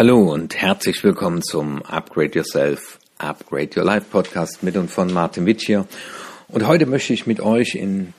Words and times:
Hallo 0.00 0.32
und 0.32 0.56
herzlich 0.56 1.04
willkommen 1.04 1.42
zum 1.42 1.82
Upgrade 1.82 2.38
Yourself, 2.38 2.98
Upgrade 3.18 3.68
Your 3.76 3.84
Life 3.84 4.06
Podcast 4.10 4.62
mit 4.62 4.78
und 4.78 4.90
von 4.90 5.12
Martin 5.12 5.44
Witsch 5.44 5.66
hier. 5.66 5.86
Und 6.48 6.66
heute 6.66 6.86
möchte 6.86 7.12
ich 7.12 7.26
mit 7.26 7.40
euch 7.40 7.74
in 7.74 8.14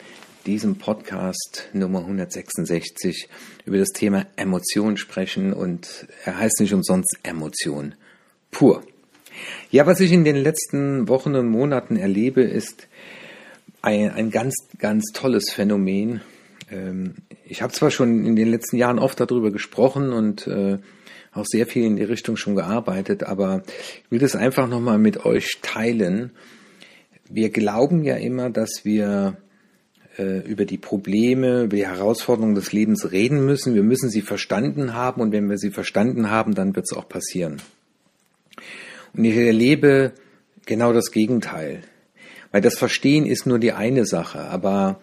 diesem 0.46 0.76
Podcast 0.76 1.68
Nummer 1.72 1.98
166 1.98 3.28
über 3.64 3.78
das 3.78 3.88
Thema 3.88 4.26
Emotion 4.36 4.96
sprechen 4.96 5.52
und 5.52 6.06
er 6.24 6.38
heißt 6.38 6.60
nicht 6.60 6.72
umsonst 6.72 7.18
Emotion 7.24 7.96
pur. 8.52 8.84
Ja, 9.72 9.84
was 9.84 9.98
ich 9.98 10.12
in 10.12 10.22
den 10.22 10.36
letzten 10.36 11.08
Wochen 11.08 11.34
und 11.34 11.48
Monaten 11.48 11.96
erlebe, 11.96 12.42
ist 12.42 12.86
ein, 13.80 14.12
ein 14.12 14.30
ganz, 14.30 14.54
ganz 14.78 15.06
tolles 15.12 15.50
Phänomen. 15.50 16.20
Ähm, 16.70 17.16
ich 17.44 17.60
habe 17.60 17.72
zwar 17.72 17.90
schon 17.90 18.24
in 18.24 18.36
den 18.36 18.52
letzten 18.52 18.76
Jahren 18.76 19.00
oft 19.00 19.18
darüber 19.18 19.50
gesprochen 19.50 20.12
und 20.12 20.46
äh, 20.46 20.78
auch 21.32 21.46
sehr 21.46 21.66
viel 21.66 21.84
in 21.84 21.96
die 21.96 22.04
Richtung 22.04 22.36
schon 22.36 22.54
gearbeitet, 22.54 23.22
aber 23.22 23.62
ich 24.04 24.10
will 24.10 24.18
das 24.18 24.36
einfach 24.36 24.68
nochmal 24.68 24.98
mit 24.98 25.24
euch 25.24 25.58
teilen. 25.62 26.30
Wir 27.28 27.50
glauben 27.50 28.04
ja 28.04 28.16
immer, 28.16 28.50
dass 28.50 28.84
wir 28.84 29.36
äh, 30.18 30.40
über 30.46 30.66
die 30.66 30.78
Probleme, 30.78 31.62
über 31.62 31.76
die 31.76 31.86
Herausforderungen 31.86 32.54
des 32.54 32.72
Lebens 32.72 33.12
reden 33.12 33.46
müssen. 33.46 33.74
Wir 33.74 33.82
müssen 33.82 34.10
sie 34.10 34.20
verstanden 34.20 34.94
haben 34.94 35.22
und 35.22 35.32
wenn 35.32 35.48
wir 35.48 35.56
sie 35.56 35.70
verstanden 35.70 36.30
haben, 36.30 36.54
dann 36.54 36.76
wird 36.76 36.86
es 36.90 36.96
auch 36.96 37.08
passieren. 37.08 37.62
Und 39.14 39.24
ich 39.24 39.36
erlebe 39.36 40.12
genau 40.66 40.92
das 40.92 41.10
Gegenteil. 41.10 41.82
Weil 42.50 42.60
das 42.60 42.76
Verstehen 42.76 43.24
ist 43.24 43.46
nur 43.46 43.58
die 43.58 43.72
eine 43.72 44.04
Sache, 44.04 44.40
aber 44.40 45.00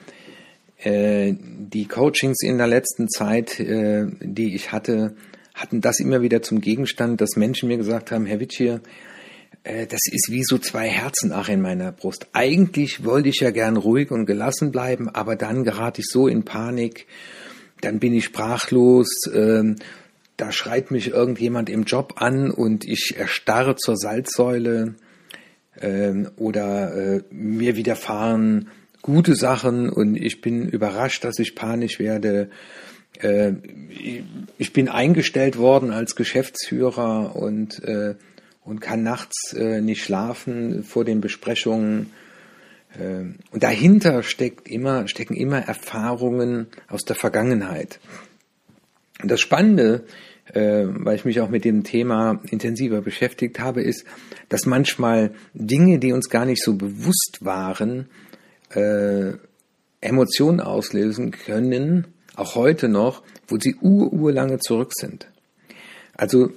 äh, 0.78 1.34
die 1.34 1.88
Coachings 1.88 2.44
in 2.44 2.60
der 2.60 2.68
letzten 2.68 3.10
Zeit, 3.10 3.60
äh, 3.60 4.06
die 4.22 4.54
ich 4.54 4.72
hatte, 4.72 5.16
hatten 5.60 5.82
das 5.82 6.00
immer 6.00 6.22
wieder 6.22 6.42
zum 6.42 6.62
Gegenstand, 6.62 7.22
dass 7.22 7.36
Menschen 7.36 7.68
mir 7.68 7.78
gesagt 7.78 8.12
haben, 8.12 8.26
Herr 8.26 8.40
Witschier, 8.40 8.82
äh, 9.64 9.88
das 9.88 10.02
ist 10.12 10.30
wie 10.32 10.44
so 10.44 10.58
zwei 10.58 10.88
Herzen 10.88 11.32
ach 11.32 11.50
in 11.50 11.62
meiner 11.62 11.92
Brust. 11.92 12.28
Eigentlich 12.34 13.04
wollte 13.04 13.30
ich 13.30 13.40
ja 13.42 13.52
gern 13.52 13.78
ruhig 13.78 14.12
und 14.12 14.26
gelassen 14.26 14.72
bleiben, 14.72 15.10
aber 15.10 15.36
dann 15.36 15.64
gerate 15.64 16.02
ich 16.02 16.08
so 16.08 16.28
in 16.28 16.44
Panik, 16.44 17.08
dann 17.82 18.00
bin 18.00 18.14
ich 18.14 18.26
sprachlos, 18.26 19.10
äh, 19.34 19.76
da 20.38 20.52
schreit 20.52 20.92
mich 20.92 21.10
irgendjemand 21.10 21.70
im 21.70 21.84
Job 21.84 22.14
an 22.18 22.50
und 22.50 22.86
ich 22.86 23.16
erstarre 23.18 23.76
zur 23.76 23.98
Salzsäule 23.98 24.96
äh, 25.76 26.14
oder 26.38 26.96
äh, 26.96 27.22
mir 27.30 27.76
widerfahren 27.76 28.70
gute 29.02 29.36
Sachen 29.36 29.90
und 29.90 30.16
ich 30.16 30.42
bin 30.42 30.68
überrascht, 30.68 31.24
dass 31.24 31.40
ich 31.40 31.56
panisch 31.56 32.00
werde 32.00 32.50
äh, 33.18 33.54
ich 34.58 34.74
bin 34.74 34.88
eingestellt 34.88 35.58
worden 35.58 35.92
als 35.92 36.16
Geschäftsführer 36.16 37.36
und, 37.36 37.84
äh, 37.84 38.16
und 38.64 38.80
kann 38.80 39.04
nachts 39.04 39.54
äh, 39.54 39.82
nicht 39.82 40.04
schlafen 40.04 40.84
vor 40.84 41.06
den 41.06 41.22
Besprechungen. 41.22 42.12
Äh, 42.98 43.36
und 43.52 43.64
dahinter 43.64 44.24
steckt 44.24 44.68
immer, 44.68 45.08
stecken 45.08 45.36
immer 45.36 45.60
Erfahrungen 45.60 46.68
aus 46.88 47.02
der 47.02 47.16
Vergangenheit. 47.16 48.00
Und 49.22 49.30
das 49.30 49.42
Spannende, 49.42 50.06
äh, 50.54 50.86
weil 50.88 51.16
ich 51.16 51.26
mich 51.26 51.42
auch 51.42 51.50
mit 51.50 51.66
dem 51.66 51.84
Thema 51.84 52.42
intensiver 52.50 53.02
beschäftigt 53.02 53.60
habe, 53.60 53.82
ist, 53.82 54.06
dass 54.48 54.66
manchmal 54.66 55.32
Dinge, 55.54 56.00
die 56.00 56.14
uns 56.14 56.30
gar 56.30 56.46
nicht 56.46 56.64
so 56.64 56.76
bewusst 56.76 57.40
waren, 57.42 58.08
äh, 58.74 59.34
Emotionen 60.02 60.62
auslösen 60.62 61.32
können, 61.32 62.08
auch 62.40 62.56
heute 62.56 62.88
noch, 62.90 63.24
wo 63.48 63.58
sie 63.60 63.76
ururlange 63.76 64.60
zurück 64.60 64.92
sind. 64.94 65.28
Also 66.16 66.52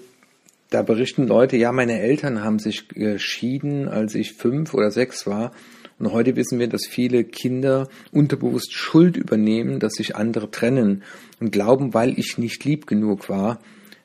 da 0.71 0.83
berichten 0.83 1.27
Leute, 1.27 1.57
ja, 1.57 1.71
meine 1.71 2.01
Eltern 2.01 2.43
haben 2.43 2.59
sich 2.59 2.89
geschieden, 2.89 3.89
als 3.89 4.15
ich 4.15 4.33
fünf 4.33 4.73
oder 4.75 4.91
sechs 4.91 5.27
war. 5.27 5.53
Und 5.99 6.13
heute 6.13 6.35
wissen 6.35 6.59
wir, 6.59 6.67
dass 6.67 6.87
viele 6.89 7.25
Kinder 7.25 7.89
unterbewusst 8.11 8.73
Schuld 8.73 9.17
übernehmen, 9.17 9.79
dass 9.79 9.93
sich 9.93 10.17
andere 10.17 10.51
trennen 10.51 11.03
und 11.41 11.53
glauben, 11.53 11.95
weil 11.95 12.19
ich 12.19 12.39
nicht 12.39 12.65
lieb 12.65 12.87
genug 12.87 13.29
war, 13.29 13.61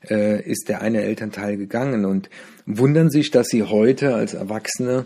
äh, 0.09 0.43
ist 0.43 0.67
der 0.67 0.81
eine 0.81 1.01
Elternteil 1.01 1.57
gegangen 1.57 2.05
und 2.05 2.29
wundern 2.65 3.09
sich, 3.09 3.31
dass 3.31 3.47
sie 3.47 3.63
heute 3.63 4.13
als 4.13 4.33
Erwachsene 4.33 5.05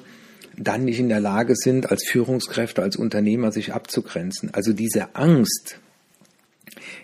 dann 0.57 0.83
nicht 0.83 0.99
in 0.99 1.09
der 1.09 1.21
Lage 1.21 1.55
sind, 1.55 1.91
als 1.91 2.05
Führungskräfte, 2.07 2.81
als 2.81 2.97
Unternehmer 2.97 3.51
sich 3.51 3.73
abzugrenzen. 3.73 4.53
Also 4.53 4.73
diese 4.73 5.15
Angst, 5.15 5.79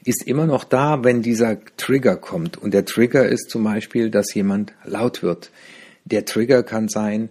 ist 0.05 0.25
immer 0.25 0.45
noch 0.45 0.63
da, 0.63 1.03
wenn 1.03 1.21
dieser 1.21 1.57
Trigger 1.77 2.15
kommt. 2.15 2.57
Und 2.57 2.73
der 2.73 2.85
Trigger 2.85 3.27
ist 3.27 3.49
zum 3.49 3.63
Beispiel, 3.63 4.09
dass 4.09 4.33
jemand 4.33 4.73
laut 4.85 5.23
wird. 5.23 5.51
Der 6.05 6.25
Trigger 6.25 6.63
kann 6.63 6.87
sein, 6.87 7.29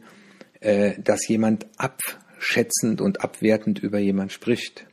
äh, 0.60 0.92
dass 1.02 1.26
jemand 1.28 1.66
abschätzend 1.76 3.00
und 3.00 3.22
abwertend 3.22 3.78
über 3.78 3.98
jemand 3.98 4.32
spricht. 4.32 4.86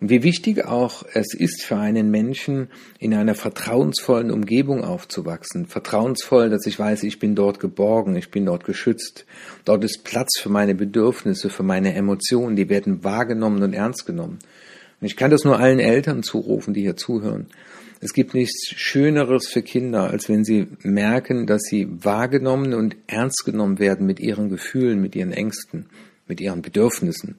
Und 0.00 0.10
wie 0.10 0.22
wichtig 0.22 0.64
auch 0.64 1.04
es 1.14 1.32
ist 1.34 1.62
für 1.62 1.76
einen 1.76 2.10
Menschen, 2.10 2.68
in 2.98 3.14
einer 3.14 3.34
vertrauensvollen 3.34 4.30
Umgebung 4.30 4.84
aufzuwachsen. 4.84 5.66
Vertrauensvoll, 5.66 6.50
dass 6.50 6.66
ich 6.66 6.78
weiß, 6.78 7.04
ich 7.04 7.18
bin 7.18 7.34
dort 7.34 7.60
geborgen, 7.60 8.16
ich 8.16 8.30
bin 8.30 8.44
dort 8.44 8.64
geschützt. 8.64 9.24
Dort 9.64 9.84
ist 9.84 10.04
Platz 10.04 10.38
für 10.40 10.50
meine 10.50 10.74
Bedürfnisse, 10.74 11.48
für 11.48 11.62
meine 11.62 11.94
Emotionen, 11.94 12.56
die 12.56 12.68
werden 12.68 13.04
wahrgenommen 13.04 13.62
und 13.62 13.72
ernst 13.72 14.04
genommen. 14.04 14.40
Und 15.00 15.06
ich 15.06 15.16
kann 15.16 15.30
das 15.30 15.44
nur 15.44 15.58
allen 15.58 15.80
Eltern 15.80 16.22
zurufen, 16.22 16.74
die 16.74 16.82
hier 16.82 16.96
zuhören. 16.96 17.46
Es 18.00 18.12
gibt 18.12 18.34
nichts 18.34 18.68
Schöneres 18.68 19.48
für 19.48 19.62
Kinder, 19.62 20.10
als 20.10 20.28
wenn 20.28 20.44
sie 20.44 20.66
merken, 20.82 21.46
dass 21.46 21.62
sie 21.62 21.88
wahrgenommen 21.90 22.74
und 22.74 22.96
ernst 23.06 23.44
genommen 23.44 23.78
werden 23.78 24.06
mit 24.06 24.20
ihren 24.20 24.50
Gefühlen, 24.50 25.00
mit 25.00 25.16
ihren 25.16 25.32
Ängsten, 25.32 25.86
mit 26.26 26.40
ihren 26.40 26.60
Bedürfnissen. 26.60 27.38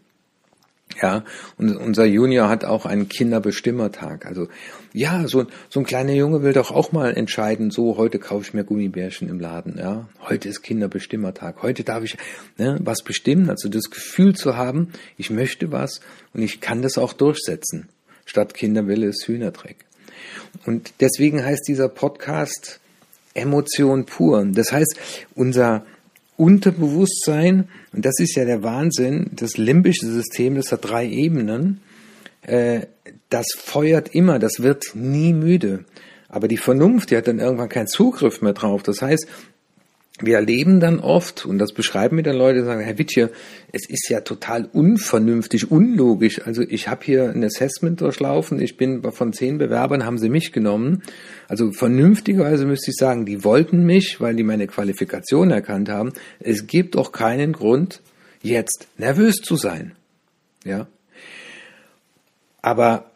Ja, 1.01 1.25
und 1.57 1.75
unser 1.75 2.05
Junior 2.05 2.47
hat 2.47 2.63
auch 2.63 2.85
einen 2.85 3.09
Kinderbestimmertag. 3.09 4.25
Also 4.25 4.47
ja, 4.93 5.27
so, 5.27 5.45
so 5.69 5.81
ein 5.81 5.85
kleiner 5.85 6.13
Junge 6.13 6.41
will 6.41 6.53
doch 6.53 6.71
auch 6.71 6.93
mal 6.93 7.13
entscheiden, 7.15 7.69
so 7.69 7.97
heute 7.97 8.17
kaufe 8.17 8.43
ich 8.43 8.53
mir 8.53 8.63
Gummibärchen 8.63 9.27
im 9.27 9.39
Laden. 9.39 9.77
Ja, 9.77 10.07
heute 10.21 10.47
ist 10.47 10.61
Kinderbestimmertag. 10.61 11.61
Heute 11.61 11.83
darf 11.83 12.03
ich 12.03 12.17
ne, 12.57 12.77
was 12.81 13.03
bestimmen. 13.03 13.49
Also 13.49 13.67
das 13.67 13.89
Gefühl 13.89 14.35
zu 14.35 14.55
haben, 14.55 14.93
ich 15.17 15.29
möchte 15.29 15.71
was 15.71 15.99
und 16.33 16.41
ich 16.41 16.61
kann 16.61 16.81
das 16.81 16.97
auch 16.97 17.13
durchsetzen. 17.13 17.89
Statt 18.25 18.53
Kinderwille 18.53 19.07
ist 19.07 19.27
Hühnerdreck. 19.27 19.85
Und 20.65 20.93
deswegen 21.01 21.43
heißt 21.43 21.67
dieser 21.67 21.89
Podcast 21.89 22.79
Emotion 23.33 24.05
pur. 24.05 24.45
Das 24.45 24.71
heißt, 24.71 24.95
unser 25.35 25.85
Unterbewusstsein, 26.37 27.69
und 27.93 28.05
das 28.05 28.19
ist 28.19 28.35
ja 28.35 28.45
der 28.45 28.63
Wahnsinn, 28.63 29.31
das 29.33 29.57
limbische 29.57 30.07
System, 30.07 30.55
das 30.55 30.71
hat 30.71 30.89
drei 30.89 31.07
Ebenen, 31.07 31.81
äh, 32.41 32.81
das 33.29 33.47
feuert 33.57 34.13
immer, 34.13 34.39
das 34.39 34.61
wird 34.61 34.83
nie 34.93 35.33
müde. 35.33 35.85
Aber 36.29 36.47
die 36.47 36.57
Vernunft, 36.57 37.11
die 37.11 37.17
hat 37.17 37.27
dann 37.27 37.39
irgendwann 37.39 37.69
keinen 37.69 37.87
Zugriff 37.87 38.41
mehr 38.41 38.53
drauf. 38.53 38.83
Das 38.83 39.01
heißt, 39.01 39.27
wir 40.21 40.37
erleben 40.37 40.79
dann 40.79 40.99
oft, 40.99 41.45
und 41.45 41.57
das 41.57 41.73
beschreiben 41.73 42.15
mir 42.15 42.23
dann 42.23 42.37
Leute, 42.37 42.63
sagen, 42.63 42.79
Herr 42.79 42.97
Wittje, 42.97 43.31
es 43.73 43.89
ist 43.89 44.07
ja 44.09 44.21
total 44.21 44.69
unvernünftig, 44.71 45.69
unlogisch. 45.71 46.41
Also 46.45 46.61
ich 46.61 46.87
habe 46.87 47.03
hier 47.03 47.29
ein 47.31 47.43
Assessment 47.43 47.99
durchlaufen, 47.99 48.61
ich 48.61 48.77
bin 48.77 49.03
von 49.11 49.33
zehn 49.33 49.57
Bewerbern, 49.57 50.05
haben 50.05 50.17
sie 50.17 50.29
mich 50.29 50.53
genommen. 50.53 51.03
Also 51.49 51.73
vernünftigerweise 51.73 52.65
müsste 52.65 52.91
ich 52.91 52.97
sagen, 52.97 53.25
die 53.25 53.43
wollten 53.43 53.85
mich, 53.85 54.21
weil 54.21 54.35
die 54.35 54.43
meine 54.43 54.67
Qualifikation 54.67 55.51
erkannt 55.51 55.89
haben. 55.89 56.13
Es 56.39 56.65
gibt 56.65 56.95
auch 56.95 57.11
keinen 57.11 57.51
Grund, 57.51 58.01
jetzt 58.41 58.87
nervös 58.97 59.35
zu 59.37 59.57
sein. 59.57 59.95
Ja. 60.63 60.87
Aber 62.61 63.11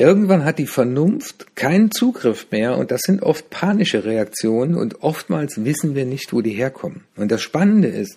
Irgendwann 0.00 0.46
hat 0.46 0.58
die 0.58 0.66
Vernunft 0.66 1.54
keinen 1.56 1.90
Zugriff 1.90 2.46
mehr 2.50 2.78
und 2.78 2.90
das 2.90 3.02
sind 3.02 3.22
oft 3.22 3.50
panische 3.50 4.02
Reaktionen 4.02 4.74
und 4.74 5.02
oftmals 5.02 5.62
wissen 5.62 5.94
wir 5.94 6.06
nicht, 6.06 6.32
wo 6.32 6.40
die 6.40 6.52
herkommen. 6.52 7.04
Und 7.16 7.30
das 7.30 7.42
Spannende 7.42 7.88
ist, 7.88 8.16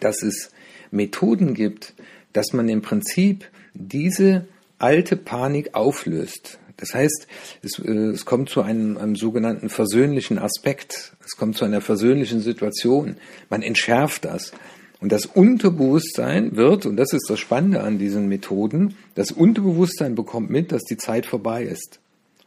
dass 0.00 0.22
es 0.22 0.50
Methoden 0.90 1.54
gibt, 1.54 1.94
dass 2.34 2.52
man 2.52 2.68
im 2.68 2.82
Prinzip 2.82 3.46
diese 3.72 4.46
alte 4.78 5.16
Panik 5.16 5.74
auflöst. 5.74 6.58
Das 6.76 6.92
heißt, 6.92 7.26
es, 7.62 7.78
äh, 7.78 7.90
es 7.90 8.26
kommt 8.26 8.50
zu 8.50 8.60
einem, 8.60 8.98
einem 8.98 9.16
sogenannten 9.16 9.70
versöhnlichen 9.70 10.38
Aspekt. 10.38 11.14
Es 11.24 11.38
kommt 11.38 11.56
zu 11.56 11.64
einer 11.64 11.80
versöhnlichen 11.80 12.42
Situation. 12.42 13.16
Man 13.48 13.62
entschärft 13.62 14.26
das. 14.26 14.52
Und 15.00 15.12
das 15.12 15.26
Unterbewusstsein 15.26 16.56
wird, 16.56 16.84
und 16.84 16.96
das 16.96 17.12
ist 17.12 17.30
das 17.30 17.38
Spannende 17.38 17.82
an 17.82 17.98
diesen 17.98 18.28
Methoden, 18.28 18.96
das 19.14 19.30
Unterbewusstsein 19.30 20.14
bekommt 20.14 20.50
mit, 20.50 20.72
dass 20.72 20.82
die 20.82 20.96
Zeit 20.96 21.24
vorbei 21.24 21.62
ist. 21.62 22.00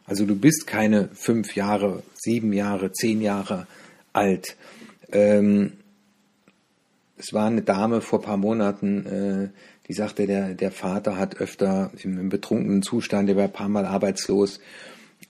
Also 0.04 0.26
du 0.26 0.36
bist 0.36 0.66
keine 0.66 1.08
fünf 1.14 1.56
Jahre, 1.56 2.02
sieben 2.14 2.52
Jahre, 2.52 2.92
zehn 2.92 3.22
Jahre 3.22 3.66
alt. 4.12 4.56
Ähm, 5.12 5.72
es 7.16 7.32
war 7.32 7.46
eine 7.46 7.62
Dame 7.62 8.00
vor 8.00 8.18
ein 8.18 8.24
paar 8.24 8.36
Monaten, 8.36 9.06
äh, 9.06 9.48
die 9.88 9.94
sagte, 9.94 10.26
der, 10.26 10.54
der 10.54 10.70
Vater 10.70 11.16
hat 11.16 11.36
öfter 11.36 11.90
im, 12.02 12.18
im 12.18 12.28
betrunkenen 12.28 12.82
Zustand, 12.82 13.28
der 13.28 13.36
war 13.36 13.44
ein 13.44 13.52
paar 13.52 13.68
Mal 13.68 13.86
arbeitslos 13.86 14.60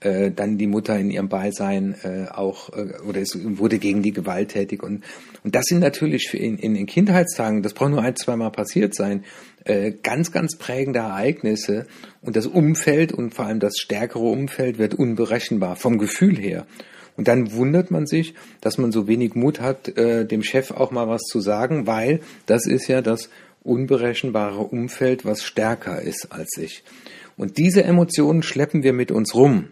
äh, 0.03 0.31
dann 0.31 0.57
die 0.57 0.67
Mutter 0.67 0.97
in 0.97 1.09
ihrem 1.09 1.29
Beisein 1.29 1.95
äh, 2.03 2.27
auch 2.31 2.69
äh, 2.69 2.99
oder 3.07 3.21
es 3.21 3.37
wurde 3.43 3.79
gegen 3.79 4.03
die 4.03 4.11
Gewalt 4.13 4.49
tätig 4.49 4.83
und 4.83 5.03
und 5.43 5.55
das 5.55 5.65
sind 5.65 5.79
natürlich 5.79 6.29
für 6.29 6.37
in, 6.37 6.57
in, 6.57 6.75
in 6.75 6.85
Kindheitstagen, 6.85 7.63
das 7.63 7.73
braucht 7.73 7.91
nur 7.91 8.01
ein, 8.01 8.15
zwei 8.15 8.35
Mal 8.37 8.49
passiert 8.49 8.95
sein, 8.95 9.25
äh, 9.65 9.91
ganz, 9.91 10.31
ganz 10.31 10.57
prägende 10.57 10.99
Ereignisse 10.99 11.85
und 12.21 12.35
das 12.35 12.47
Umfeld 12.47 13.11
und 13.11 13.33
vor 13.33 13.45
allem 13.45 13.59
das 13.59 13.73
stärkere 13.77 14.23
Umfeld 14.23 14.77
wird 14.77 14.93
unberechenbar 14.93 15.75
vom 15.75 15.97
Gefühl 15.97 16.37
her. 16.37 16.65
Und 17.15 17.27
dann 17.27 17.53
wundert 17.53 17.91
man 17.91 18.07
sich, 18.07 18.33
dass 18.61 18.77
man 18.77 18.91
so 18.91 19.07
wenig 19.07 19.35
Mut 19.35 19.59
hat, 19.59 19.89
äh, 19.97 20.25
dem 20.25 20.43
Chef 20.43 20.71
auch 20.71 20.91
mal 20.91 21.07
was 21.07 21.21
zu 21.23 21.41
sagen, 21.41 21.85
weil 21.85 22.21
das 22.45 22.65
ist 22.65 22.87
ja 22.87 23.01
das 23.01 23.29
unberechenbare 23.63 24.59
Umfeld, 24.59 25.25
was 25.25 25.43
stärker 25.43 26.01
ist 26.01 26.31
als 26.31 26.57
ich. 26.57 26.83
Und 27.37 27.57
diese 27.57 27.83
Emotionen 27.83 28.43
schleppen 28.43 28.83
wir 28.83 28.93
mit 28.93 29.11
uns 29.11 29.35
rum. 29.35 29.67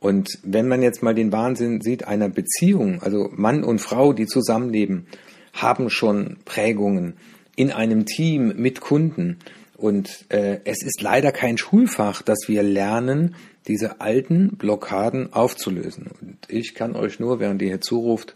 Und 0.00 0.38
wenn 0.42 0.66
man 0.66 0.82
jetzt 0.82 1.02
mal 1.02 1.14
den 1.14 1.30
Wahnsinn 1.30 1.82
sieht 1.82 2.08
einer 2.08 2.30
Beziehung, 2.30 3.02
also 3.02 3.28
Mann 3.32 3.62
und 3.62 3.80
Frau, 3.80 4.14
die 4.14 4.26
zusammenleben, 4.26 5.06
haben 5.52 5.90
schon 5.90 6.38
Prägungen 6.46 7.14
in 7.54 7.70
einem 7.70 8.06
Team 8.06 8.54
mit 8.56 8.80
Kunden. 8.80 9.38
Und 9.76 10.24
äh, 10.30 10.60
es 10.64 10.82
ist 10.82 11.02
leider 11.02 11.32
kein 11.32 11.58
Schulfach, 11.58 12.22
dass 12.22 12.48
wir 12.48 12.62
lernen, 12.62 13.34
diese 13.68 14.00
alten 14.00 14.56
Blockaden 14.56 15.32
aufzulösen. 15.34 16.08
Und 16.20 16.38
ich 16.48 16.74
kann 16.74 16.96
euch 16.96 17.20
nur, 17.20 17.38
während 17.38 17.60
ihr 17.60 17.68
hier 17.68 17.80
zuruft, 17.82 18.34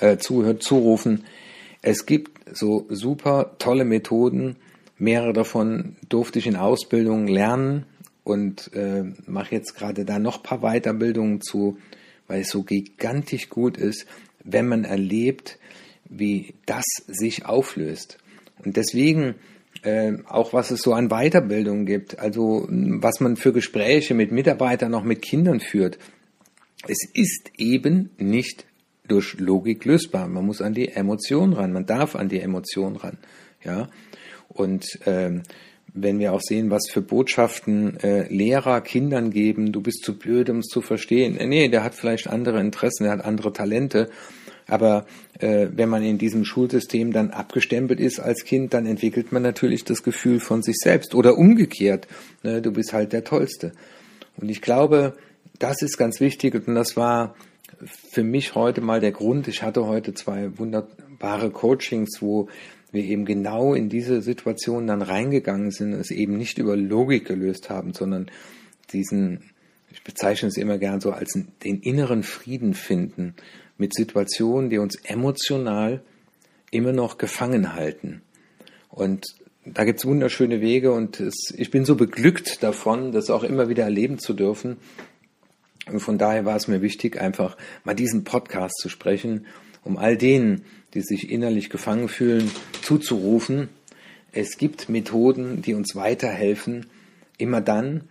äh, 0.00 0.18
zuhört, 0.18 0.62
zurufen, 0.64 1.24
es 1.80 2.06
gibt 2.06 2.56
so 2.56 2.86
super 2.88 3.54
tolle 3.58 3.84
Methoden, 3.84 4.56
mehrere 4.98 5.32
davon 5.32 5.96
durfte 6.08 6.40
ich 6.40 6.48
in 6.48 6.56
Ausbildung 6.56 7.28
lernen 7.28 7.84
und 8.28 8.70
äh, 8.74 9.04
mache 9.26 9.54
jetzt 9.54 9.74
gerade 9.74 10.04
da 10.04 10.18
noch 10.18 10.42
paar 10.42 10.60
Weiterbildungen 10.60 11.40
zu, 11.40 11.78
weil 12.26 12.42
es 12.42 12.50
so 12.50 12.62
gigantisch 12.62 13.48
gut 13.48 13.78
ist, 13.78 14.06
wenn 14.44 14.68
man 14.68 14.84
erlebt, 14.84 15.58
wie 16.04 16.54
das 16.66 16.84
sich 17.06 17.46
auflöst. 17.46 18.18
Und 18.62 18.76
deswegen 18.76 19.36
äh, 19.82 20.18
auch 20.26 20.52
was 20.52 20.70
es 20.70 20.82
so 20.82 20.92
an 20.92 21.08
Weiterbildung 21.08 21.86
gibt, 21.86 22.18
also 22.18 22.66
was 22.68 23.20
man 23.20 23.36
für 23.36 23.52
Gespräche 23.52 24.12
mit 24.12 24.30
Mitarbeitern, 24.30 24.94
auch 24.94 25.04
mit 25.04 25.22
Kindern 25.22 25.60
führt. 25.60 25.98
Es 26.86 26.98
ist 27.14 27.50
eben 27.56 28.10
nicht 28.18 28.66
durch 29.06 29.38
Logik 29.38 29.86
lösbar. 29.86 30.28
Man 30.28 30.44
muss 30.44 30.60
an 30.60 30.74
die 30.74 30.88
Emotion 30.88 31.54
ran, 31.54 31.72
man 31.72 31.86
darf 31.86 32.14
an 32.14 32.28
die 32.28 32.40
Emotion 32.40 32.96
ran. 32.96 33.16
Ja, 33.64 33.88
und 34.48 34.84
ähm, 35.06 35.42
wenn 36.02 36.18
wir 36.18 36.32
auch 36.32 36.40
sehen, 36.40 36.70
was 36.70 36.88
für 36.90 37.02
Botschaften 37.02 37.98
äh, 38.00 38.32
Lehrer 38.32 38.80
Kindern 38.80 39.30
geben, 39.30 39.72
du 39.72 39.80
bist 39.80 40.02
zu 40.04 40.18
blöd, 40.18 40.50
um 40.50 40.58
es 40.58 40.66
zu 40.66 40.80
verstehen. 40.80 41.36
Äh, 41.36 41.46
nee, 41.46 41.68
der 41.68 41.84
hat 41.84 41.94
vielleicht 41.94 42.28
andere 42.28 42.60
Interessen, 42.60 43.04
der 43.04 43.12
hat 43.12 43.24
andere 43.24 43.52
Talente. 43.52 44.08
Aber 44.66 45.06
äh, 45.38 45.68
wenn 45.74 45.88
man 45.88 46.02
in 46.02 46.18
diesem 46.18 46.44
Schulsystem 46.44 47.12
dann 47.12 47.30
abgestempelt 47.30 48.00
ist 48.00 48.20
als 48.20 48.44
Kind, 48.44 48.74
dann 48.74 48.84
entwickelt 48.84 49.32
man 49.32 49.42
natürlich 49.42 49.84
das 49.84 50.02
Gefühl 50.02 50.40
von 50.40 50.62
sich 50.62 50.76
selbst. 50.76 51.14
Oder 51.14 51.38
umgekehrt, 51.38 52.06
ne, 52.42 52.60
du 52.60 52.70
bist 52.70 52.92
halt 52.92 53.12
der 53.12 53.24
Tollste. 53.24 53.72
Und 54.36 54.50
ich 54.50 54.60
glaube, 54.60 55.16
das 55.58 55.82
ist 55.82 55.96
ganz 55.96 56.20
wichtig 56.20 56.54
und 56.68 56.74
das 56.74 56.96
war 56.96 57.34
für 57.84 58.22
mich 58.22 58.54
heute 58.54 58.80
mal 58.80 59.00
der 59.00 59.12
Grund. 59.12 59.48
Ich 59.48 59.62
hatte 59.62 59.86
heute 59.86 60.14
zwei 60.14 60.56
wunderbare 60.58 61.50
Coachings, 61.50 62.18
wo 62.20 62.48
wir 62.92 63.04
eben 63.04 63.24
genau 63.24 63.74
in 63.74 63.88
diese 63.88 64.22
Situation 64.22 64.86
dann 64.86 65.02
reingegangen 65.02 65.70
sind, 65.70 65.92
es 65.92 66.10
eben 66.10 66.36
nicht 66.36 66.58
über 66.58 66.76
Logik 66.76 67.26
gelöst 67.26 67.70
haben, 67.70 67.92
sondern 67.92 68.30
diesen, 68.92 69.50
ich 69.90 70.02
bezeichne 70.02 70.48
es 70.48 70.56
immer 70.56 70.78
gern 70.78 71.00
so 71.00 71.12
als 71.12 71.38
den 71.64 71.80
inneren 71.80 72.22
Frieden 72.22 72.74
finden 72.74 73.34
mit 73.76 73.94
Situationen, 73.94 74.70
die 74.70 74.78
uns 74.78 74.96
emotional 75.04 76.02
immer 76.70 76.92
noch 76.92 77.18
gefangen 77.18 77.74
halten. 77.74 78.22
Und 78.88 79.26
da 79.64 79.84
gibt's 79.84 80.06
wunderschöne 80.06 80.60
Wege 80.60 80.92
und 80.92 81.20
es, 81.20 81.54
ich 81.56 81.70
bin 81.70 81.84
so 81.84 81.94
beglückt 81.94 82.62
davon, 82.62 83.12
das 83.12 83.30
auch 83.30 83.44
immer 83.44 83.68
wieder 83.68 83.84
erleben 83.84 84.18
zu 84.18 84.32
dürfen. 84.32 84.78
Und 85.86 86.00
von 86.00 86.18
daher 86.18 86.44
war 86.44 86.56
es 86.56 86.68
mir 86.68 86.82
wichtig, 86.82 87.20
einfach 87.20 87.56
mal 87.84 87.94
diesen 87.94 88.24
Podcast 88.24 88.76
zu 88.80 88.88
sprechen, 88.88 89.46
um 89.88 89.96
all 89.96 90.16
denen, 90.16 90.64
die 90.94 91.00
sich 91.00 91.30
innerlich 91.30 91.70
gefangen 91.70 92.08
fühlen, 92.08 92.50
zuzurufen, 92.82 93.68
es 94.32 94.58
gibt 94.58 94.88
Methoden, 94.88 95.62
die 95.62 95.74
uns 95.74 95.96
weiterhelfen, 95.96 96.86
immer 97.38 97.60
dann, 97.60 98.02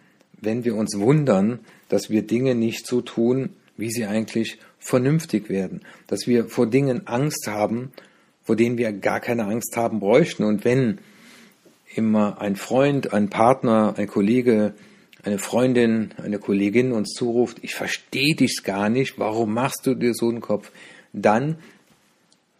wenn 0.41 0.65
wir 0.65 0.75
uns 0.75 0.97
wundern, 0.97 1.59
dass 1.89 2.09
wir 2.09 2.23
Dinge 2.23 2.55
nicht 2.55 2.85
so 2.87 3.01
tun, 3.01 3.49
wie 3.77 3.91
sie 3.91 4.05
eigentlich 4.05 4.57
vernünftig 4.79 5.49
werden, 5.49 5.81
dass 6.07 6.27
wir 6.27 6.45
vor 6.45 6.67
Dingen 6.67 7.07
Angst 7.07 7.47
haben, 7.47 7.91
vor 8.43 8.55
denen 8.55 8.77
wir 8.77 8.91
gar 8.91 9.19
keine 9.19 9.45
Angst 9.45 9.77
haben 9.77 9.99
bräuchten. 9.99 10.43
Und 10.43 10.65
wenn 10.65 10.97
immer 11.95 12.41
ein 12.41 12.55
Freund, 12.55 13.13
ein 13.13 13.29
Partner, 13.29 13.93
ein 13.97 14.07
Kollege 14.07 14.73
eine 15.27 15.39
Freundin, 15.39 16.13
eine 16.23 16.39
Kollegin 16.39 16.93
uns 16.93 17.09
zuruft, 17.09 17.57
ich 17.61 17.75
verstehe 17.75 18.35
dich 18.35 18.61
gar 18.63 18.89
nicht, 18.89 19.19
warum 19.19 19.53
machst 19.53 19.85
du 19.85 19.93
dir 19.93 20.13
so 20.13 20.29
einen 20.29 20.39
Kopf, 20.39 20.71
dann 21.21 21.57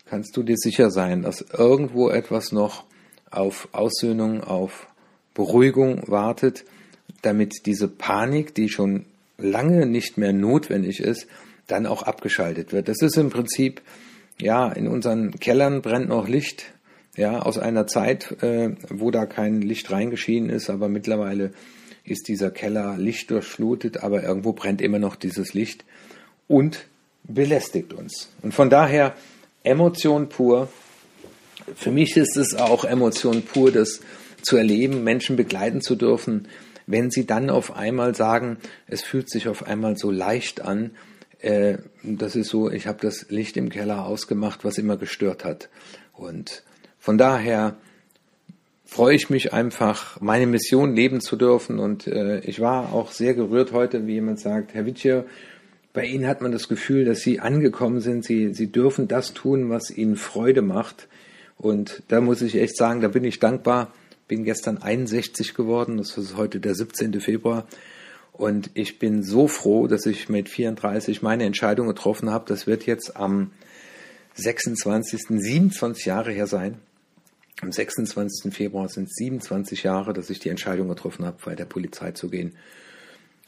kannst 0.06 0.36
du 0.38 0.44
dir 0.44 0.58
sicher 0.58 0.90
sein, 0.90 1.24
dass 1.24 1.42
irgendwo 1.42 2.10
etwas 2.10 2.52
noch 2.52 2.86
auf 3.30 3.70
Aussöhnung, 3.74 4.44
auf 4.44 4.88
Beruhigung 5.34 6.08
wartet, 6.08 6.66
damit 7.22 7.66
diese 7.66 7.88
Panik, 7.88 8.56
die 8.56 8.70
schon 8.70 9.06
lange 9.38 9.86
nicht 9.86 10.18
mehr 10.18 10.34
notwendig 10.34 11.00
ist, 11.00 11.28
dann 11.68 11.86
auch 11.86 12.04
abgeschaltet 12.04 12.72
wird. 12.72 12.88
Das 12.88 13.02
ist 13.02 13.18
im 13.18 13.30
Prinzip, 13.30 13.82
ja, 14.40 14.72
in 14.72 14.88
unseren 14.88 15.32
Kellern 15.40 15.82
brennt 15.82 16.10
noch 16.10 16.28
Licht, 16.28 16.74
ja, 17.16 17.40
aus 17.40 17.58
einer 17.58 17.88
Zeit, 17.88 18.44
äh, 18.44 18.76
wo 18.90 19.12
da 19.12 19.26
kein 19.26 19.62
Licht 19.62 19.92
reingeschienen 19.92 20.50
ist, 20.50 20.70
aber 20.70 20.88
mittlerweile 20.88 21.52
ist 22.04 22.28
dieser 22.28 22.52
Keller 22.52 22.98
lichtdurchflutet, 22.98 23.98
aber 24.04 24.24
irgendwo 24.24 24.54
brennt 24.54 24.82
immer 24.82 25.00
noch 25.00 25.16
dieses 25.16 25.54
Licht 25.54 25.84
und 26.48 26.88
belästigt 27.28 27.94
uns. 27.94 28.30
Und 28.42 28.54
von 28.54 28.70
daher 28.70 29.16
Emotion 29.64 30.30
pur. 30.30 30.70
Für 31.76 31.92
mich 31.92 32.16
ist 32.16 32.38
es 32.38 32.56
auch 32.56 32.86
Emotion 32.86 33.44
pur, 33.44 33.72
das 33.72 34.00
zu 34.42 34.56
erleben, 34.56 35.04
Menschen 35.04 35.36
begleiten 35.36 35.82
zu 35.82 35.96
dürfen, 35.96 36.48
wenn 36.86 37.12
sie 37.12 37.26
dann 37.26 37.50
auf 37.50 37.76
einmal 37.76 38.16
sagen, 38.16 38.58
es 38.88 39.04
fühlt 39.04 39.30
sich 39.30 39.50
auf 39.50 39.68
einmal 39.68 39.98
so 39.98 40.10
leicht 40.10 40.62
an, 40.62 40.92
äh, 41.40 41.78
das 42.04 42.36
ist 42.36 42.50
so, 42.50 42.72
ich 42.72 42.88
habe 42.88 43.00
das 43.02 43.28
Licht 43.30 43.58
im 43.58 43.70
Keller 43.70 44.06
ausgemacht, 44.06 44.64
was 44.64 44.78
immer 44.78 44.98
gestört 44.98 45.44
hat. 45.44 45.70
Und 46.14 46.64
von 47.00 47.18
daher 47.18 47.76
freue 48.86 49.16
ich 49.16 49.30
mich 49.30 49.54
einfach, 49.54 50.20
meine 50.22 50.48
Mission 50.48 50.96
leben 50.96 51.20
zu 51.22 51.36
dürfen. 51.36 51.80
Und 51.80 52.08
äh, 52.08 52.40
ich 52.40 52.60
war 52.60 52.94
auch 52.94 53.12
sehr 53.12 53.34
gerührt 53.34 53.72
heute, 53.72 54.08
wie 54.08 54.14
jemand 54.14 54.40
sagt, 54.40 54.74
Herr 54.74 54.86
Wittier, 54.86 55.26
bei 55.98 56.06
Ihnen 56.06 56.28
hat 56.28 56.44
man 56.44 56.52
das 56.52 56.68
Gefühl, 56.68 57.06
dass 57.06 57.22
Sie 57.22 57.40
angekommen 57.40 58.02
sind. 58.02 58.24
Sie, 58.24 58.54
Sie 58.54 58.72
dürfen 58.72 59.08
das 59.08 59.34
tun, 59.34 59.72
was 59.72 59.90
Ihnen 59.90 60.16
Freude 60.16 60.62
macht. 60.62 61.08
Und 61.58 62.04
da 62.08 62.22
muss 62.22 62.44
ich 62.44 62.54
echt 62.54 62.78
sagen, 62.78 63.02
da 63.02 63.08
bin 63.08 63.24
ich 63.24 63.40
dankbar. 63.40 63.92
Bin 64.28 64.44
gestern 64.44 64.78
61 64.78 65.56
geworden. 65.56 65.98
Das 65.98 66.16
ist 66.16 66.38
heute 66.38 66.60
der 66.60 66.76
17. 66.76 67.20
Februar. 67.20 67.68
Und 68.32 68.70
ich 68.76 69.00
bin 69.00 69.24
so 69.24 69.48
froh, 69.48 69.88
dass 69.88 70.06
ich 70.06 70.30
mit 70.30 70.50
34 70.50 71.24
meine 71.24 71.46
Entscheidung 71.46 71.88
getroffen 71.88 72.30
habe. 72.30 72.46
Das 72.48 72.68
wird 72.68 72.86
jetzt 72.86 73.18
am 73.18 73.50
26., 74.36 75.30
27 75.30 76.06
Jahre 76.06 76.32
her 76.32 76.46
sein. 76.46 76.78
Am 77.64 77.72
26. 77.72 78.54
Februar 78.54 78.88
sind 78.88 79.06
es 79.06 79.16
27 79.16 79.82
Jahre, 79.82 80.14
dass 80.14 80.30
ich 80.30 80.38
die 80.38 80.50
Entscheidung 80.50 80.90
getroffen 80.90 81.26
habe, 81.26 81.38
bei 81.44 81.56
der 81.56 81.66
Polizei 81.66 82.12
zu 82.12 82.30
gehen. 82.30 82.54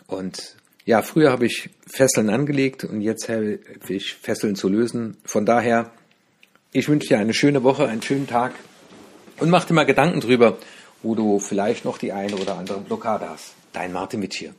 Und 0.08 0.56
ja, 0.89 1.03
früher 1.03 1.31
habe 1.31 1.46
ich 1.46 1.69
Fesseln 1.86 2.31
angelegt 2.31 2.84
und 2.84 3.01
jetzt 3.01 3.27
helfe 3.27 3.93
ich 3.93 4.15
Fesseln 4.15 4.55
zu 4.55 4.67
lösen. 4.67 5.17
Von 5.24 5.46
daher, 5.46 5.91
ich 6.72 6.89
wünsche 6.89 7.10
dir 7.10 7.19
eine 7.19 7.36
schöne 7.36 7.63
Woche, 7.63 7.88
einen 7.88 8.01
schönen 8.01 8.25
Tag 8.25 8.53
und 9.39 9.51
mach 9.51 9.65
dir 9.65 9.75
mal 9.75 9.86
Gedanken 9.86 10.19
drüber, 10.19 10.58
wo 11.03 11.13
du 11.13 11.38
vielleicht 11.38 11.86
noch 11.86 12.00
die 12.00 12.12
eine 12.12 12.36
oder 12.38 12.58
andere 12.58 12.79
Blockade 12.79 13.29
hast. 13.29 13.53
Dein 13.72 13.93
Martin 13.93 14.19
Mitsch 14.19 14.39
hier. 14.39 14.55